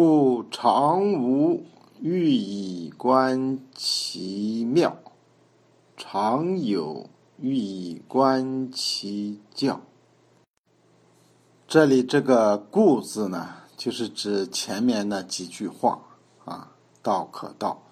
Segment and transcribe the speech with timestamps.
[0.00, 1.64] 故常无
[2.00, 4.96] 欲以观其妙，
[5.96, 9.80] 常有欲以观其教。
[11.66, 16.00] 这里这个“故”字呢，就是指前面那几句话
[16.44, 17.82] 啊：“道可道，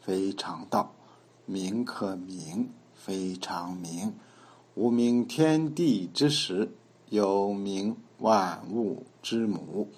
[0.00, 0.88] 非常道；
[1.46, 4.12] 名可名，非常名。
[4.74, 6.70] 无名，天地之始；
[7.08, 9.88] 有名，万物之母。”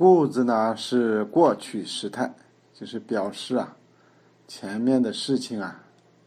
[0.00, 2.32] 故字呢是过去时态，
[2.72, 3.76] 就是表示啊
[4.46, 5.82] 前面的事情啊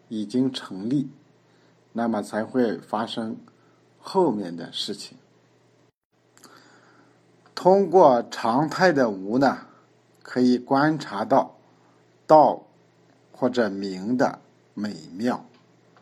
[0.10, 1.10] 已经成立，
[1.94, 3.38] 那么才会发生
[3.98, 5.18] 后面的事情。
[7.56, 9.60] 通过常态的无呢，
[10.22, 11.56] 可以观察到
[12.28, 12.64] 道
[13.32, 14.42] 或者名的
[14.74, 15.46] 美妙。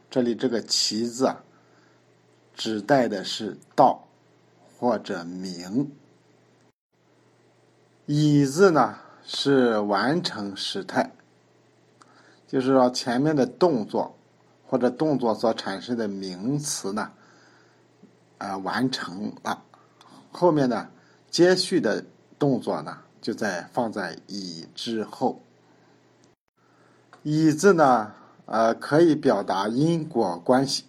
[0.10, 1.44] 这里这个“奇”字啊，
[2.56, 4.08] 指代的是道
[4.76, 5.92] 或者名。
[8.12, 11.12] 已字呢是完成时态，
[12.48, 14.18] 就是说前面的动作
[14.66, 17.12] 或者动作所产生的名词呢，
[18.40, 19.62] 啊完成了，
[20.32, 20.90] 后面呢
[21.30, 22.04] 接续的
[22.40, 25.44] 动作呢就在放在已之后。
[27.22, 28.12] 已字呢，
[28.48, 30.86] 呃可以表达因果关系，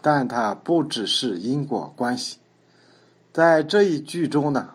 [0.00, 2.38] 但它不只是因果关系，
[3.30, 4.70] 在这一句中呢。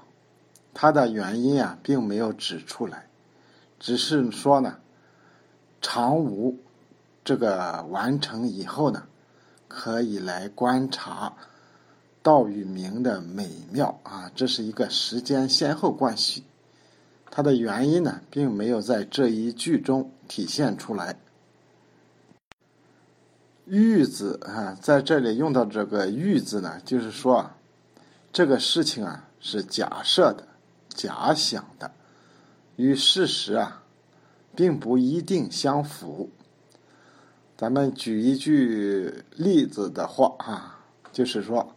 [0.73, 3.08] 它的原因啊，并没有指出来，
[3.80, 4.78] 只是说呢，
[5.81, 6.58] 常无
[7.23, 9.03] 这个完成以后呢，
[9.67, 11.33] 可以来观察
[12.23, 16.44] 道与名的美妙啊，这是一个时间先后关系。
[17.30, 21.17] 它的原因呢，并没有在这一句中体现出来。
[23.66, 27.58] 欲字啊，在这里用到这个欲字呢，就是说啊，
[28.33, 30.47] 这个事情啊是假设的。
[31.02, 31.91] 假想的
[32.75, 33.81] 与事实啊，
[34.55, 36.30] 并不一定相符。
[37.57, 40.79] 咱们举一句例子的话啊，
[41.12, 41.73] 就是说：“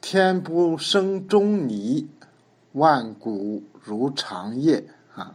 [0.00, 2.08] 天不生仲尼，
[2.70, 5.34] 万古如长夜。”啊，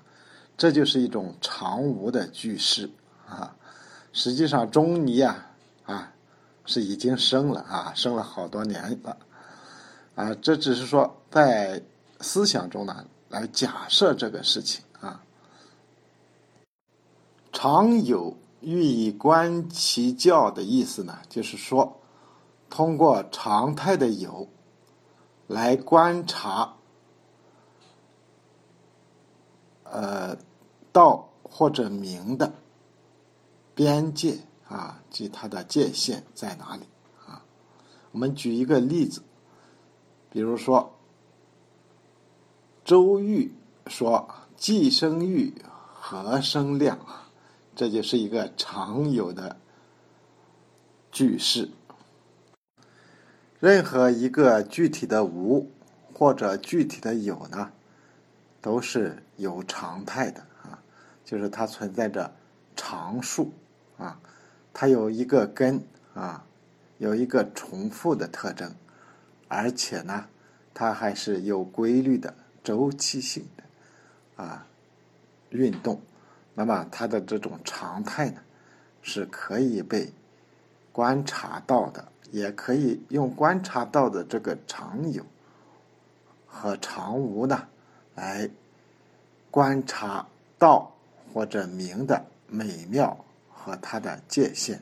[0.55, 2.89] 这就是一种常无的句式
[3.27, 3.57] 啊。
[4.13, 5.51] 实际上，仲尼啊
[5.83, 6.13] 啊
[6.65, 9.17] 是已经生了啊，生了好多年了
[10.15, 10.33] 啊。
[10.35, 11.83] 这只是说在。
[12.23, 15.21] 思想中呢，来假设这个事情啊，
[17.51, 21.99] 常有欲以观其教的意思呢，就是说，
[22.69, 24.47] 通过常态的有
[25.47, 26.77] 来观察，
[29.83, 30.37] 呃，
[30.93, 32.53] 道或者名的
[33.75, 34.39] 边界
[34.69, 36.83] 啊，及它的界限在哪里
[37.27, 37.43] 啊？
[38.11, 39.21] 我们举一个例子，
[40.29, 40.92] 比如说。
[42.83, 43.49] 周瑜
[43.87, 44.27] 说
[44.57, 45.53] ：“既生瑜，
[45.93, 46.99] 何生亮？”
[47.73, 49.55] 这就是一个常有的
[51.09, 51.69] 句式。
[53.61, 55.71] 任何一个具体的无
[56.13, 57.71] 或者具体的有呢，
[58.59, 60.83] 都是有常态的啊，
[61.23, 62.35] 就是它存在着
[62.75, 63.53] 常数
[63.97, 64.19] 啊，
[64.73, 65.81] 它有一个根
[66.13, 66.45] 啊，
[66.97, 68.75] 有一个重复的特征，
[69.47, 70.25] 而且呢，
[70.73, 72.35] 它还是有规律的。
[72.63, 74.65] 周期性的啊
[75.49, 76.01] 运动，
[76.53, 78.41] 那么它的这种常态呢，
[79.01, 80.11] 是可以被
[80.91, 85.25] 观察到的，也可以用观察到的这个常有
[86.47, 87.67] 和常无呢，
[88.15, 88.49] 来
[89.51, 90.25] 观察
[90.57, 90.95] 道
[91.33, 94.81] 或者名的美妙和它的界限。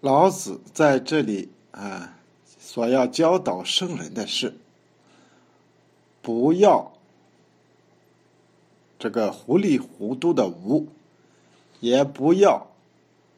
[0.00, 2.16] 老子在这里啊，
[2.58, 4.54] 所要教导圣人的是。
[6.22, 6.92] 不要
[8.98, 10.86] 这个糊里糊涂的无，
[11.80, 12.68] 也不要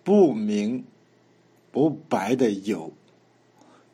[0.05, 0.85] 不明
[1.73, 2.93] 不白的有，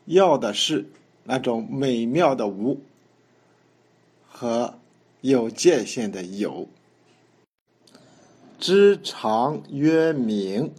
[0.06, 0.90] 要的是
[1.22, 2.80] 那种美妙的无
[4.28, 4.74] 和
[5.20, 6.66] 有界限的有。
[8.59, 10.72] 知常曰明，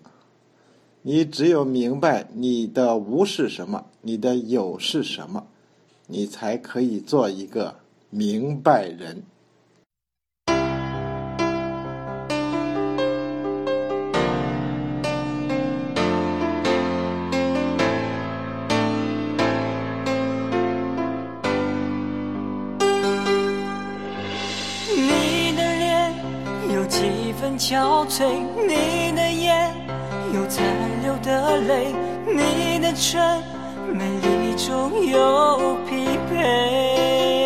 [1.01, 5.47] 你只有明白你的无是什么，你的有是什么，
[6.07, 7.80] 你才可以做一个。
[8.13, 9.23] 明白人，
[24.93, 26.13] 你的脸
[26.73, 28.25] 有几分憔悴，
[28.67, 29.73] 你的眼
[30.33, 30.61] 有残
[31.01, 31.95] 留的泪，
[32.27, 33.41] 你的唇
[33.95, 37.40] 美丽中有疲惫。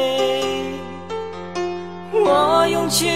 [2.88, 3.08] 去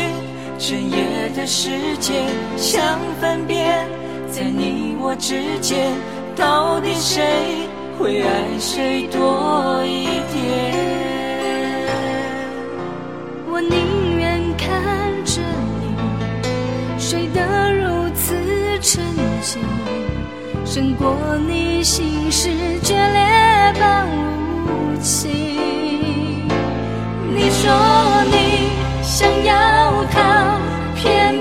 [0.57, 1.69] 整夜的时
[1.99, 2.25] 间，
[2.57, 3.87] 想分辨，
[4.29, 5.93] 在你我之间，
[6.35, 7.23] 到底谁
[7.97, 10.73] 会爱谁多一点？
[13.47, 15.39] 我宁愿看着
[15.79, 18.35] 你睡得如此
[18.81, 19.03] 沉
[19.41, 19.61] 静，
[20.65, 21.15] 胜过
[21.47, 22.49] 你心事
[22.81, 24.09] 决裂般
[24.65, 25.29] 无情。
[27.31, 27.71] 你说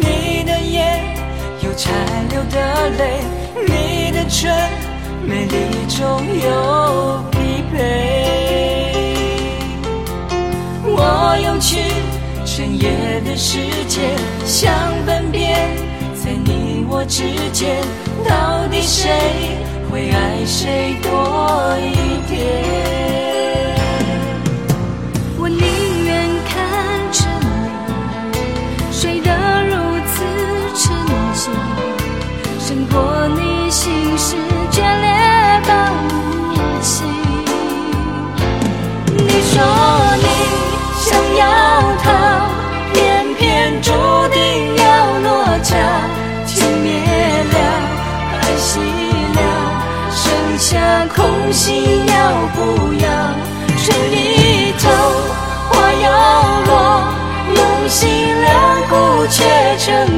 [0.00, 1.16] 你的眼
[1.62, 1.92] 有残
[2.28, 2.56] 留的
[2.98, 3.02] 泪，
[3.66, 4.54] 你的唇
[5.24, 5.54] 美丽
[5.88, 5.98] 中
[6.42, 7.74] 有疲惫。
[10.92, 11.76] 我用去
[12.44, 13.58] 深夜的时
[13.88, 14.72] 间，想
[15.06, 15.68] 分辨，
[16.14, 17.82] 在你我之间，
[18.28, 19.10] 到底谁
[19.90, 21.09] 会爱谁多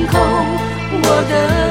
[0.07, 0.21] 空。
[1.05, 1.62] 我的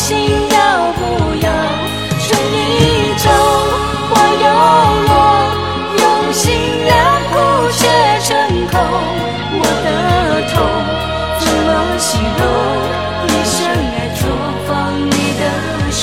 [0.00, 0.16] 心
[0.48, 0.56] 要
[0.96, 1.00] 不
[1.44, 1.46] 要？
[2.26, 3.28] 春已走，
[4.08, 4.12] 花
[4.42, 4.44] 又
[5.06, 5.12] 落，
[6.00, 6.02] 用
[6.32, 6.42] 心
[6.86, 6.90] 良
[7.30, 7.36] 苦
[7.70, 7.78] 却
[8.24, 8.28] 成
[8.70, 8.72] 空。
[9.52, 9.88] 我的
[10.50, 10.56] 痛
[11.38, 12.08] 怎么形
[12.40, 12.42] 容？
[13.28, 14.20] 一生爱错
[14.66, 14.68] 放
[15.04, 15.42] 你的
[15.92, 16.02] 手。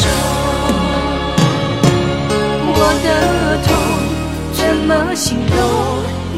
[2.70, 3.08] 我的
[3.66, 3.68] 痛
[4.54, 5.60] 怎么形容？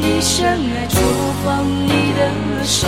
[0.02, 0.96] 一生爱错
[1.44, 1.48] 放
[1.86, 2.20] 你的
[2.64, 2.88] 手。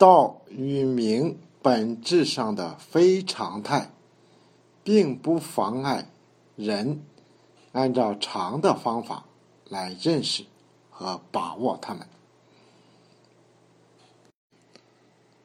[0.00, 3.90] 道与名本质上的非常态，
[4.82, 6.06] 并不妨碍
[6.56, 7.02] 人
[7.72, 9.26] 按照常的方法
[9.68, 10.46] 来认识
[10.88, 12.06] 和把握它们。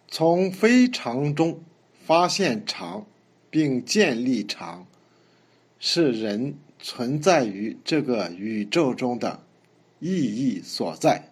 [0.08, 1.60] 从非常中
[2.06, 3.06] 发现常，
[3.50, 4.88] 并建立常，
[5.80, 9.42] 是人存在于这个宇宙中的
[10.00, 11.30] 意义所在。